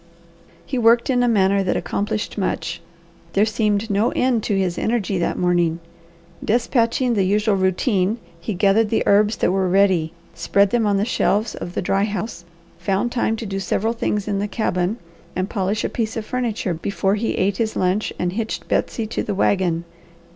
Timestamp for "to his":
4.45-4.79